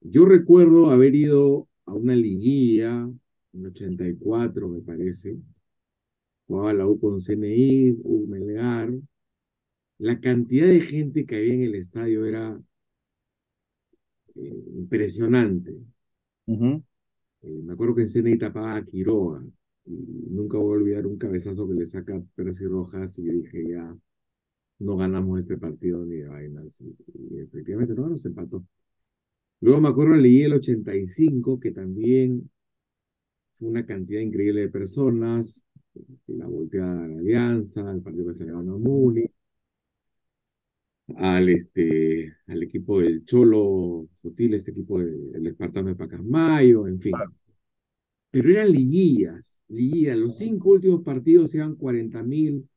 [0.00, 3.08] yo recuerdo haber ido a una liguilla
[3.52, 5.36] en 84, me parece,
[6.48, 8.90] jugaba la U con CNI, U Melgar.
[9.98, 12.60] La cantidad de gente que había en el estadio era
[14.34, 15.72] eh, impresionante.
[17.42, 19.42] Eh, me acuerdo que en CNI tapaba a Quiroga
[19.86, 19.92] y
[20.30, 23.96] nunca voy a olvidar un cabezazo que le saca Percy Rojas y yo dije, ya,
[24.80, 26.80] no ganamos este partido ni de vainas.
[26.82, 26.96] Y,
[27.36, 28.64] y efectivamente no nos empató.
[29.60, 32.50] Luego me acuerdo leí el 85, que también
[33.58, 35.60] fue una cantidad increíble de personas,
[36.28, 39.24] la volteada de la Alianza, el partido que se ganó a Muni,
[41.16, 47.12] al, este, al equipo del Cholo Sotil, este equipo del Espartano de Pacasmayo, en fin.
[48.30, 50.16] Pero eran liguillas, liguillas.
[50.18, 52.68] Los cinco últimos partidos iban 40 mil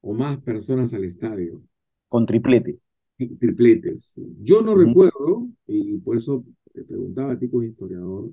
[0.00, 1.62] o más personas al estadio,
[2.08, 2.78] Con triplete.
[3.18, 4.14] y tripletes.
[4.40, 8.32] Yo no recuerdo, y por eso te preguntaba a ti como historiador,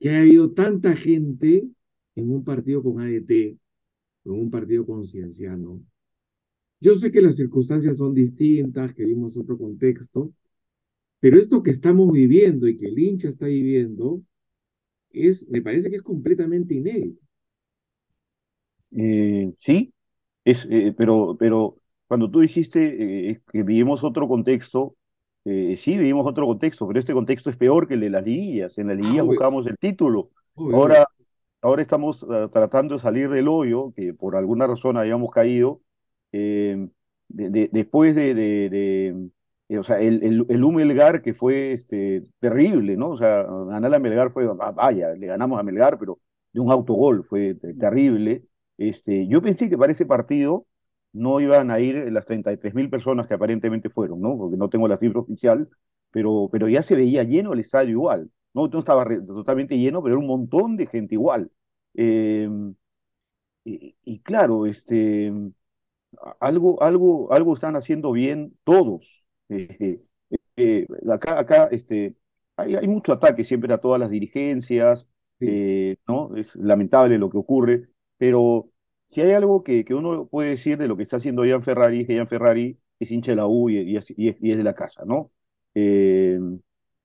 [0.00, 1.68] que haya habido tanta gente
[2.16, 5.80] en un partido con ADT, en un partido con Cienciano.
[6.80, 10.32] Yo sé que las circunstancias son distintas, que vimos otro contexto,
[11.20, 14.22] pero esto que estamos viviendo y que el hincha está viviendo,
[15.10, 17.22] es, me parece que es completamente inédito.
[18.96, 19.94] Eh, sí,
[20.44, 24.96] es, eh, pero, pero cuando tú dijiste eh, que vivimos otro contexto,
[25.44, 28.78] sí vivimos otro contexto, pero este contexto es peor que el de las liguillas.
[28.78, 30.30] En las Ah, liguillas obvio, buscábamos el título.
[30.56, 30.82] obvio.
[30.82, 31.06] Ahora,
[31.62, 35.82] ahora estamos ah, tratando de salir del hoyo, que por alguna razón habíamos caído,
[36.34, 36.88] eh,
[37.28, 39.30] de- de- después de, de-
[39.68, 43.10] eh, o sea, el, el, el U Melgar que fue este, terrible, ¿no?
[43.10, 46.20] O sea, ganar a Melgar fue, ah, vaya, le ganamos a Melgar, pero
[46.52, 48.44] de un autogol, fue te- terrible.
[48.78, 50.66] Este, yo pensé que para ese partido
[51.12, 54.36] no iban a ir las 33 mil personas que aparentemente fueron, ¿no?
[54.36, 55.68] Porque no tengo la cifra oficial,
[56.10, 58.30] pero, pero ya se veía lleno el estadio igual.
[58.52, 61.50] No, no estaba totalmente lleno, pero era un montón de gente igual.
[61.94, 62.48] Eh,
[63.64, 65.32] y, y claro, este,
[66.40, 69.24] algo, algo, algo están haciendo bien todos.
[69.48, 70.04] Eh, eh,
[70.56, 72.14] eh, acá, acá, este,
[72.56, 75.06] hay, hay mucho ataque siempre a todas las dirigencias,
[75.40, 75.46] Sí.
[75.48, 76.36] eh, ¿no?
[76.36, 78.70] Es lamentable lo que ocurre, pero
[79.08, 82.02] si hay algo que, que uno puede decir de lo que está haciendo Ian Ferrari,
[82.02, 84.56] es que Ian Ferrari es hincha de la U y, es, y es- y es
[84.58, 85.32] de la casa, ¿no?
[85.74, 86.38] Eh,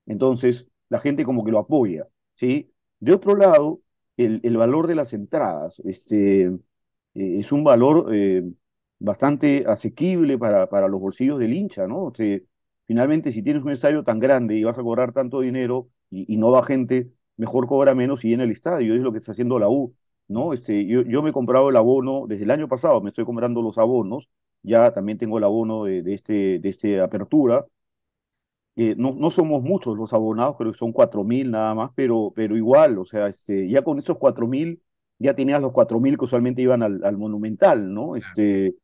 [0.05, 2.71] entonces, la gente como que lo apoya, ¿sí?
[2.99, 3.81] De otro lado,
[4.17, 6.59] el, el valor de las entradas, este, eh,
[7.15, 8.43] es un valor eh,
[8.99, 12.05] bastante asequible para, para los bolsillos del hincha, ¿no?
[12.05, 12.39] O sea,
[12.87, 16.37] finalmente, si tienes un estadio tan grande y vas a cobrar tanto dinero y, y
[16.37, 19.59] no va gente, mejor cobra menos y llena el estadio, es lo que está haciendo
[19.59, 19.95] la U,
[20.27, 20.53] ¿no?
[20.53, 23.61] Este, yo, yo me he comprado el abono desde el año pasado, me estoy comprando
[23.61, 24.29] los abonos,
[24.63, 27.65] ya también tengo el abono de, de este, de este apertura,
[28.75, 32.31] eh, no, no somos muchos los abonados, creo que son cuatro mil nada más, pero,
[32.35, 34.81] pero igual, o sea, este, ya con esos cuatro mil,
[35.19, 38.15] ya tenías los cuatro mil que usualmente iban al, al Monumental, ¿no?
[38.15, 38.75] Este,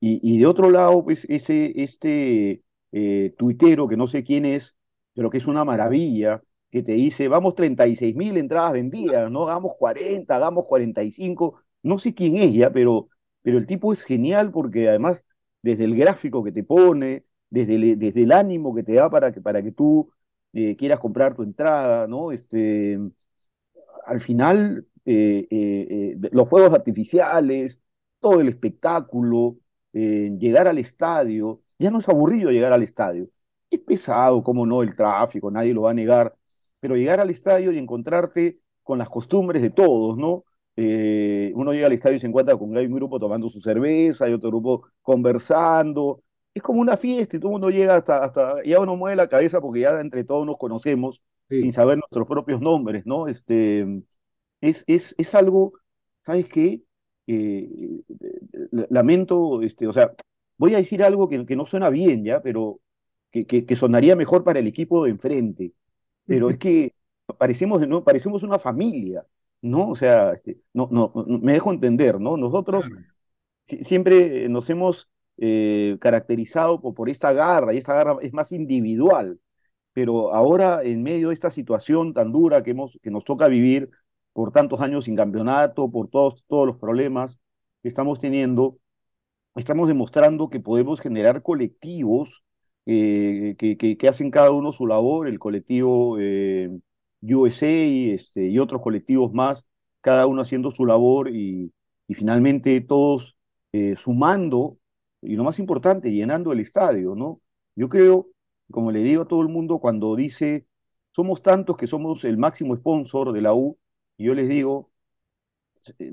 [0.00, 4.74] y, de otro lado, pues ese, este eh, tuitero, que no sé quién es,
[5.14, 9.48] pero que es una maravilla, que te dice, vamos 36 mil entradas vendidas, ¿no?
[9.48, 13.08] Hagamos 40, hagamos 45, no sé quién es ya, pero,
[13.42, 15.24] pero el tipo es genial porque además,
[15.62, 19.32] desde el gráfico que te pone, desde el, desde el ánimo que te da para
[19.32, 20.10] que, para que tú
[20.52, 22.32] eh, quieras comprar tu entrada, ¿no?
[22.32, 22.98] Este,
[24.06, 27.78] al final, eh, los fuegos artificiales,
[28.20, 29.56] todo el espectáculo,
[29.92, 33.28] eh, llegar al estadio, ya no es aburrido llegar al estadio.
[33.70, 36.34] Es pesado, como no, el tráfico, nadie lo va a negar,
[36.80, 40.44] pero llegar al estadio y encontrarte con las costumbres de todos, ¿no?
[40.76, 44.24] Eh, uno llega al estadio y se encuentra con hay un grupo tomando su cerveza,
[44.24, 46.22] hay otro grupo conversando.
[46.54, 49.28] Es como una fiesta y todo el mundo llega hasta, hasta, ya uno mueve la
[49.28, 53.28] cabeza porque ya entre todos nos conocemos sin saber nuestros propios nombres, ¿no?
[53.28, 53.86] Este,
[54.60, 55.72] es, es, es algo,
[56.24, 56.82] ¿sabes qué?
[57.26, 58.00] Eh,
[58.72, 60.12] lamento, este, o sea,
[60.58, 62.42] voy a decir algo que, que no suena bien, ¿ya?
[62.42, 62.80] Pero
[63.30, 65.72] que, que, que sonaría mejor para el equipo de enfrente.
[66.26, 66.94] Pero es que
[67.38, 68.04] parecemos, ¿no?
[68.04, 69.26] Parecemos una familia,
[69.62, 69.90] ¿no?
[69.90, 72.36] O sea, este, no, no, no- me dejo entender, ¿no?
[72.36, 72.92] Nosotros
[73.82, 79.38] siempre nos hemos eh, caracterizado por, por esta garra, y esta garra es más individual
[79.94, 83.90] pero ahora en medio de esta situación tan dura que, hemos, que nos toca vivir
[84.32, 87.38] por tantos años sin campeonato, por todos, todos los problemas
[87.82, 88.78] estamos teniendo,
[89.56, 92.44] estamos demostrando que podemos generar colectivos
[92.86, 96.70] eh, que, que, que hacen cada uno su labor, el colectivo eh,
[97.22, 97.66] USA
[98.14, 99.64] este, y otros colectivos más,
[100.00, 101.72] cada uno haciendo su labor y,
[102.08, 103.36] y finalmente todos
[103.72, 104.78] eh, sumando,
[105.22, 107.40] y lo más importante, llenando el estadio, ¿no?
[107.76, 108.28] Yo creo,
[108.70, 110.66] como le digo a todo el mundo, cuando dice,
[111.12, 113.78] somos tantos que somos el máximo sponsor de la U,
[114.16, 114.89] y yo les digo,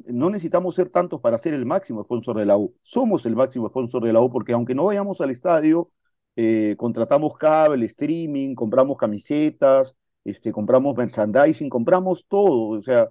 [0.08, 2.76] no necesitamos ser tantos para ser el máximo sponsor de la U.
[2.82, 5.92] Somos el máximo sponsor de la U porque aunque no vayamos al estadio,
[6.36, 12.80] eh, contratamos cable, streaming, compramos camisetas, este, compramos merchandising, compramos todo.
[12.80, 13.10] O sea,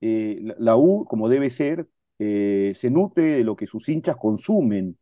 [0.00, 1.88] eh, la, U, como debe ser,
[2.18, 4.98] eh, se nutre de lo que sus hinchas consumen.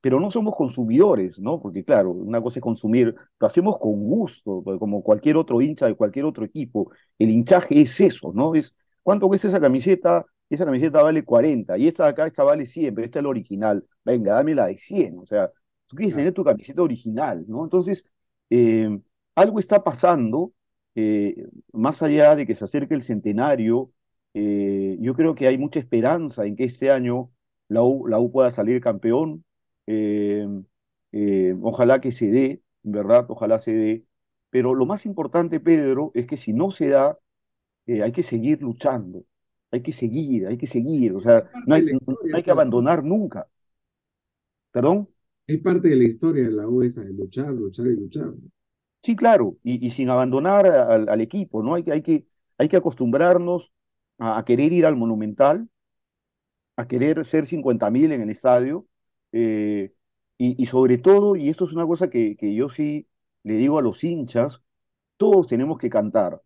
[0.00, 1.60] Pero no somos consumidores, ¿no?
[1.60, 5.86] Porque claro, una cosa es consumir, lo hacemos con gusto, pues, como cualquier otro hincha
[5.86, 6.92] de cualquier otro equipo.
[7.18, 8.54] El hinchaje es eso, ¿no?
[8.54, 8.74] Es
[9.08, 10.26] ¿Cuánto cuesta esa camiseta?
[10.50, 13.30] Esa camiseta vale 40 y esta de acá, esta vale 100, pero esta es la
[13.30, 13.86] original.
[14.04, 15.18] Venga, dame la de 100.
[15.18, 15.50] O sea,
[15.86, 17.64] tú quieres tener tu camiseta original, ¿no?
[17.64, 18.04] Entonces,
[18.50, 19.00] eh,
[19.34, 20.52] algo está pasando,
[20.94, 23.90] eh, más allá de que se acerque el centenario,
[24.34, 27.30] eh, yo creo que hay mucha esperanza en que este año
[27.68, 29.42] la U, la U pueda salir campeón.
[31.62, 34.04] Ojalá que se dé, verdad, ojalá se dé.
[34.50, 37.18] Pero lo más importante, Pedro, es que si no se da,
[37.88, 39.24] eh, hay que seguir luchando,
[39.72, 41.84] hay que seguir, hay que seguir, o sea, no hay,
[42.30, 43.48] no que abandonar nunca,
[44.72, 45.08] ¿perdón?
[45.48, 48.34] Es parte de la historia de la U esa, de luchar, luchar y luchar.
[49.02, 51.74] Sí, claro, y, y sin abandonar al, al equipo, ¿no?
[51.74, 52.26] Hay que, hay que,
[52.58, 53.72] hay que acostumbrarnos
[54.18, 55.68] a, a querer ir al Monumental,
[56.76, 58.86] a querer ser 50.000 en el estadio,
[59.32, 59.92] eh,
[60.38, 63.08] y, y sobre todo, y esto es una cosa que, que yo sí
[63.42, 64.62] le digo a los hinchas,
[65.16, 66.42] todos tenemos que cantar.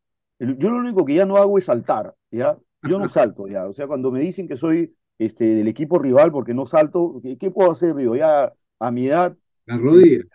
[0.59, 2.59] Yo lo único que ya no hago es saltar, ¿ya?
[2.83, 3.67] Yo no salto, ¿ya?
[3.69, 7.39] O sea, cuando me dicen que soy este, del equipo rival porque no salto, ¿qué,
[7.39, 7.95] qué puedo hacer?
[7.95, 10.27] Digo, ya a mi edad, Las eh, rodillas.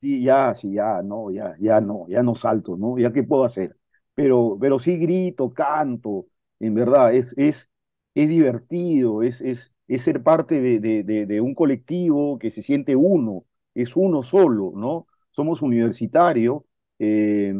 [0.00, 2.98] sí, ya, sí, ya, no, ya, ya no, ya no salto, ¿no?
[2.98, 3.76] ¿Ya qué puedo hacer?
[4.14, 6.26] Pero, pero sí grito, canto,
[6.60, 7.68] en verdad, es, es,
[8.14, 12.62] es divertido, es, es, es ser parte de, de, de, de un colectivo que se
[12.62, 15.06] siente uno, es uno solo, ¿no?
[15.30, 16.66] Somos universitario,
[16.98, 17.54] eh,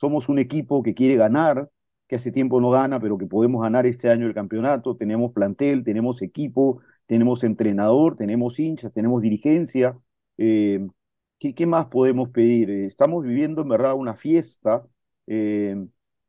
[0.00, 1.70] somos un equipo que quiere ganar,
[2.08, 5.84] que hace tiempo no gana, pero que podemos ganar este año el campeonato, tenemos plantel,
[5.84, 9.98] tenemos equipo, tenemos entrenador, tenemos hinchas, tenemos dirigencia.
[10.38, 10.86] eh,
[11.38, 12.70] ¿Qué, más podemos pedir?
[12.70, 14.86] Eh, Estamos viviendo en verdad una fiesta
[15.26, 15.76] eh,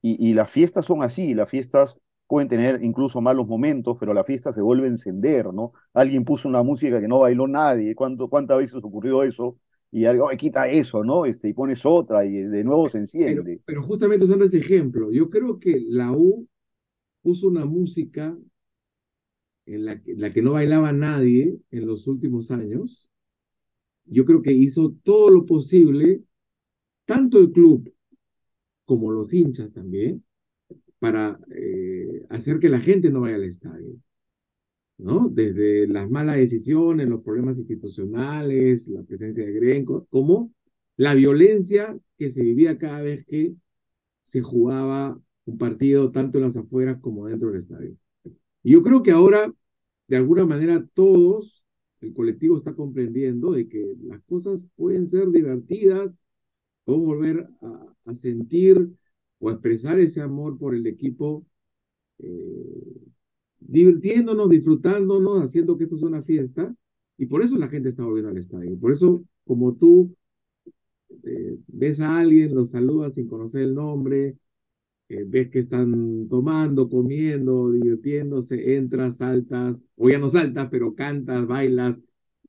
[0.01, 4.51] y, las fiestas son así, las fiestas pueden tener incluso malos momentos, pero la fiesta
[4.53, 5.73] se vuelve a encender, ¿no?
[5.93, 9.57] Alguien puso una música que no bailó nadie, ¿cuánto, cuántas veces ocurrió eso?
[9.91, 11.25] Y algo me quita eso, ¿no?
[11.25, 13.43] Este, y pones otra y de nuevo se enciende.
[13.43, 16.47] Pero, pero justamente usando ese ejemplo, yo creo que la U
[17.21, 18.35] puso una música
[19.65, 23.09] en la que, la que no bailaba nadie en los últimos años.
[24.05, 26.23] Yo creo que hizo todo lo posible,
[27.05, 27.93] tanto el club
[28.85, 30.23] como los hinchas también,
[30.99, 33.95] para eh, hacer que la gente no vaya al estadio.
[35.01, 35.29] ¿No?
[35.29, 40.51] Desde las malas decisiones, los problemas institucionales, la presencia de Grenco, como
[40.97, 43.55] la violencia que se vivía cada vez que
[44.25, 47.95] se jugaba un partido tanto en las afueras como dentro del estadio.
[48.63, 49.53] Y yo creo que ahora,
[50.07, 51.63] de alguna manera, todos,
[52.01, 56.17] el colectivo está comprendiendo de que las cosas pueden ser divertidas,
[56.85, 58.89] o volver a, a sentir
[59.39, 61.45] o a expresar ese amor por el equipo
[62.19, 63.10] eh,
[63.61, 66.75] divirtiéndonos, disfrutándonos, haciendo que esto sea una fiesta.
[67.17, 68.77] Y por eso la gente está volviendo al estadio.
[68.79, 70.15] Por eso, como tú
[71.23, 74.37] eh, ves a alguien, lo saludas sin conocer el nombre,
[75.09, 81.45] eh, ves que están tomando, comiendo, divirtiéndose, entras, saltas, o ya no saltas, pero cantas,
[81.45, 82.01] bailas,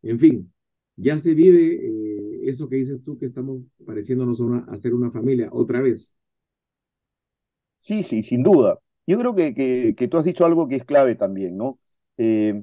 [0.02, 0.52] en fin,
[0.96, 5.48] ya se vive eh, eso que dices tú, que estamos pareciéndonos a, ser una familia,
[5.52, 6.14] otra vez.
[7.80, 8.78] Sí, sí, sin duda.
[9.06, 9.54] Yo creo que,
[9.96, 11.78] que, tú has dicho algo que es clave también, ¿no?
[12.18, 12.62] Eh,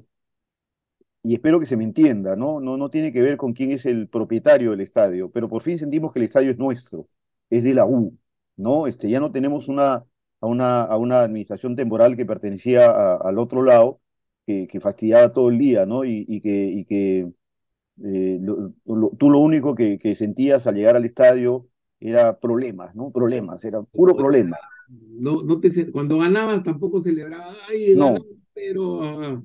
[1.22, 2.60] y espero que se me entienda, ¿no?
[2.60, 2.76] ¿no?
[2.76, 6.12] No tiene que ver con quién es el propietario del estadio, pero por fin sentimos
[6.12, 7.08] que el estadio es nuestro,
[7.50, 8.18] es de la U,
[8.56, 8.86] ¿no?
[8.86, 10.04] Este, ya no tenemos una,
[10.40, 14.00] a, una, a una administración temporal que pertenecía al otro lado,
[14.46, 16.04] que, que, fastidiaba todo el día, ¿no?
[16.04, 17.30] Y, y que, y que
[18.04, 18.40] eh,
[19.18, 21.68] tú lo único que, que sentías al llegar al estadio
[22.00, 23.10] era problemas, ¿no?
[23.10, 24.58] Problemas, era puro problema
[24.90, 28.16] no, no te, cuando ganabas tampoco celebraba, ay, no.
[28.52, 29.02] pero...
[29.02, 29.42] Ah".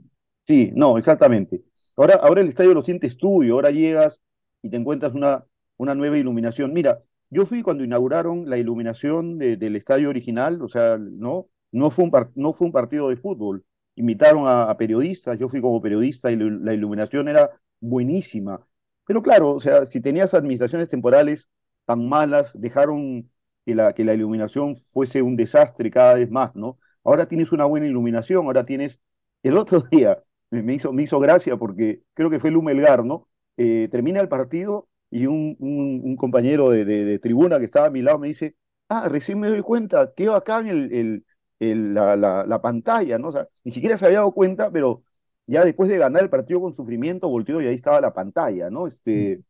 [0.48, 1.64] Sí, no, exactamente.
[1.96, 4.22] Ahora, ahora el estadio lo sientes tú y ahora llegas
[4.62, 5.46] y te encuentras una,
[5.78, 6.74] una nueva iluminación.
[6.74, 12.06] Mira, yo fui cuando inauguraron la iluminación del estadio original, o sea, no, no, fue
[12.06, 13.66] un no fue un partido de fútbol.
[13.96, 18.66] Invitaron a, periodistas, yo fui como periodista y la iluminación era buenísima.
[19.06, 21.50] Pero claro, o sea, si tenías administraciones temporales
[21.86, 23.30] tan malas, dejaron
[23.66, 26.80] que la, que la iluminación fuese un desastre cada vez más, ¿no?
[27.04, 29.00] Ahora tienes una buena iluminación, ahora tienes...
[29.44, 33.28] El otro día me hizo, me hizo gracia porque creo que fue Lumelgar, ¿no?
[33.58, 38.02] Eh, termina el partido y un, un, compañero de, de, tribuna que estaba a mi
[38.02, 38.56] lado me dice,
[38.90, 41.26] ah, recién me doy cuenta, qué bacán el, el,
[41.60, 43.30] el la, la, la, pantalla, ¿no?
[43.30, 45.04] O sea, ni siquiera se había dado cuenta, pero
[45.48, 48.88] ya después de ganar el partido con sufrimiento, volteó y ahí estaba la pantalla, ¿no?
[48.88, 49.42] Este,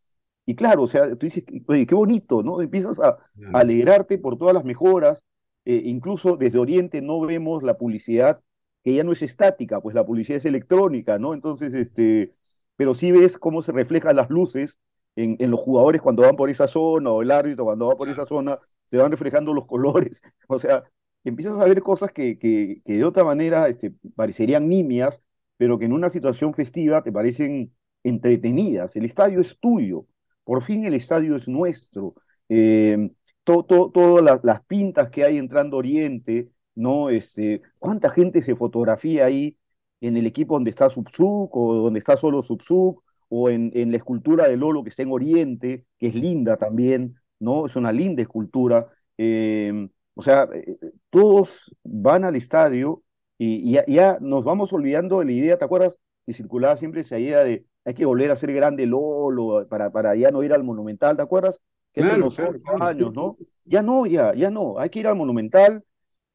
[0.46, 2.62] y claro, o sea, tú dices, oye, qué bonito, ¿no?
[2.62, 3.18] Empiezas a,
[3.54, 5.22] alegrarte por todas las mejoras.
[5.66, 8.42] Eh, incluso desde Oriente no vemos la publicidad
[8.84, 11.34] que ya no es estática, pues la publicidad es electrónica, ¿no?
[11.34, 12.36] Entonces, este,
[12.76, 14.78] pero sí ves cómo se reflejan las luces
[15.16, 18.10] en, en los jugadores cuando van por esa zona, o el árbitro cuando va por
[18.10, 20.22] esa zona, se van reflejando los colores.
[20.48, 20.84] O sea,
[21.24, 25.22] empiezas a ver cosas que, que, que de otra manera este, parecerían nimias,
[25.58, 28.96] pero que en una situación festiva te parecen entretenidas.
[28.96, 30.06] El estadio es tuyo
[30.46, 32.16] por fin el estadio es nuestro.
[32.50, 33.12] Eh,
[33.44, 37.10] todas las, pintas que hay entrando Oriente, ¿no?
[37.10, 39.58] Este, ¿Cuánta gente se fotografía ahí
[40.02, 44.48] en el equipo donde está Subsuk o donde está solo Subsuk o en, la escultura
[44.48, 47.66] de Lolo que está en Oriente, que es linda también, ¿no?
[47.68, 48.88] Es una linda escultura.
[49.18, 50.78] Eh, o sea, eh,
[51.10, 53.04] todos van al estadio
[53.38, 55.98] y, ya, nos vamos olvidando de la idea, ¿te acuerdas?
[56.26, 60.16] Que circulaba siempre esa idea de hay que volver a ser grande Lolo para, para
[60.16, 61.60] ya no ir al Monumental, ¿te acuerdas?
[61.94, 63.38] Que claro, hace unos años, ¿no?
[63.64, 65.84] Ya no, ya, ya no, hay que ir al Monumental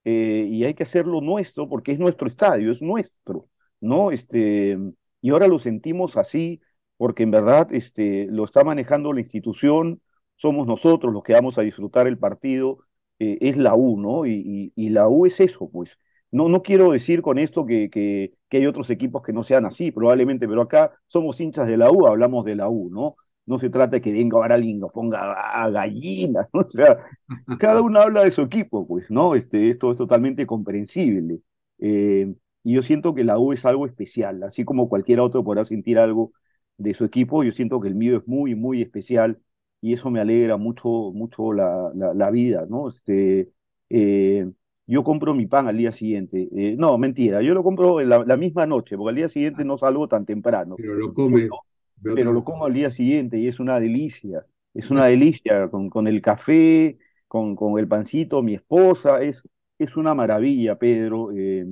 [0.05, 3.49] eh, y hay que hacerlo nuestro porque es nuestro estadio, es nuestro,
[3.81, 4.11] ¿no?
[4.11, 4.79] Este,
[5.21, 6.61] y ahora lo sentimos así
[6.97, 10.01] porque en verdad este, lo está manejando la institución,
[10.37, 12.79] somos nosotros los que vamos a disfrutar el partido,
[13.19, 14.27] eh, es la U, ¿no?
[14.27, 15.99] Y, y, y la U es eso, pues.
[16.33, 19.91] No, no quiero decir con esto que, que, hay otros equipos que no sean así,
[19.91, 23.17] probablemente, pero acá somos hinchas de la U, hablamos de la U, ¿no?
[23.47, 26.61] No se trata de que venga ahora alguien nos ponga a gallinas, ¿no?
[26.69, 26.99] O sea,
[27.59, 29.35] cada uno habla de su equipo, pues, ¿no?
[29.35, 31.41] Este, esto es totalmente comprensible.
[31.79, 35.65] Eh, y yo siento que la U es algo especial, así como cualquier otro podrá
[35.65, 36.33] sentir algo
[36.77, 39.41] de su equipo, yo siento que el mío es muy, muy especial
[39.81, 42.89] y eso me alegra mucho, mucho la, la, vida, ¿no?
[42.89, 43.51] Este,
[43.89, 44.51] eh,
[44.91, 46.49] yo compro mi pan al día siguiente.
[46.53, 49.79] Eh, no, mentira, yo lo compro la, la, misma noche, porque al día siguiente no
[49.79, 50.75] salgo tan temprano.
[50.77, 51.49] Pero lo comes.
[52.03, 54.45] Pero, lo como al día siguiente y es una delicia.
[54.75, 59.23] Es una delicia con, con el café, con, con, el pancito, mi esposa.
[59.23, 59.47] Es,
[59.79, 61.31] es una maravilla, Pedro.
[61.33, 61.67] Eh,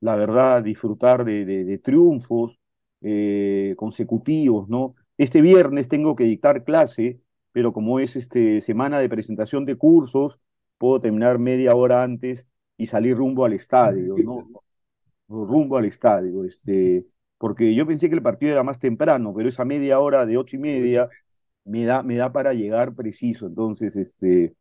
[0.00, 2.58] la verdad, disfrutar de, de, triunfos
[3.00, 4.94] eh, consecutivos, ¿no?
[5.18, 7.20] este viernes tengo que dictar clase,
[7.52, 10.40] pero como es este, semana de presentación de cursos,
[10.78, 12.46] puedo terminar media hora antes
[12.76, 14.48] y salir rumbo al estadio, ¿no?
[15.28, 17.06] rumbo al estadio, este,
[17.38, 20.56] porque yo pensé que el partido era más temprano, pero esa media hora de ocho
[20.56, 21.08] y media
[21.64, 24.54] me da, me da para llegar preciso, entonces, este,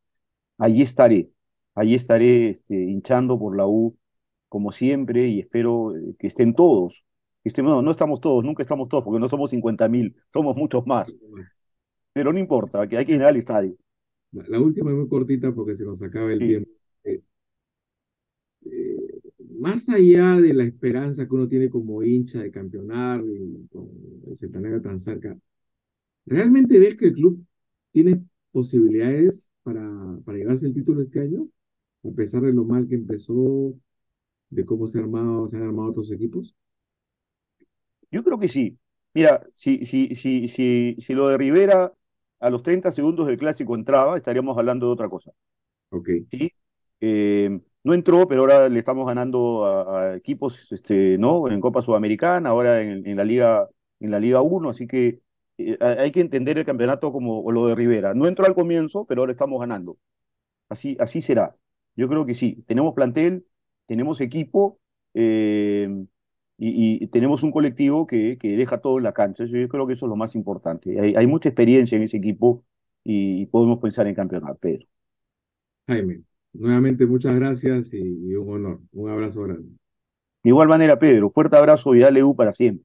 [0.58, 1.30] allí estaré,
[1.76, 3.96] allí estaré este, hinchando por la U
[4.50, 7.06] como siempre y espero eh, que estén todos,
[7.44, 10.86] estén, no, no estamos todos, nunca estamos todos, porque no somos 50 mil, somos muchos
[10.88, 11.14] más,
[12.14, 13.76] pero no importa, que hay que ir al estadio.
[14.32, 16.70] La, última es muy cortita porque se nos acaba el tiempo.
[18.66, 18.98] Eh,
[19.60, 23.90] más allá de la esperanza que uno tiene como hincha de campeonar y con
[24.32, 25.38] ese manera tan cerca,
[26.26, 27.46] ¿realmente ves que el club
[27.92, 29.84] tiene posibilidades para,
[30.26, 31.50] para llevarse el título este año?
[32.06, 33.76] A pesar de lo mal que empezó,
[34.52, 36.56] de cómo se, armado, se han armado otros equipos.
[38.12, 38.78] Yo creo que sí.
[39.14, 41.94] Mira, si, si, si, si, si lo de Rivera
[42.40, 45.32] a los 30 segundos del clásico entraba, estaríamos hablando de otra cosa.
[45.90, 46.10] Ok.
[46.32, 46.52] ¿Sí?
[47.02, 51.48] Eh, no entró, pero ahora le estamos ganando a, equipos este, ¿no?
[51.50, 53.70] en Copa Sudamericana, ahora en, la Liga
[54.00, 55.22] en la Liga 1, así que
[55.60, 58.14] eh, hay que entender el campeonato como lo de Rivera.
[58.16, 60.00] No entró al comienzo, pero ahora estamos ganando.
[60.70, 61.56] Así, así será.
[61.96, 62.64] Yo creo que sí.
[62.68, 63.46] Tenemos plantel,
[63.88, 64.80] tenemos equipo
[65.14, 65.88] eh,
[66.58, 69.46] y, tenemos un colectivo que, deja todo en la cancha.
[69.46, 71.00] Yo creo que eso es lo más importante.
[71.00, 72.66] Hay, mucha experiencia en ese equipo
[73.04, 74.88] y, podemos pensar en campeonato, Pedro.
[75.88, 76.24] Jaime,
[76.60, 78.80] nuevamente muchas gracias y, un honor.
[78.92, 79.70] Un abrazo grande.
[80.44, 82.85] De igual manera, Pedro, fuerte abrazo y dale U para siempre.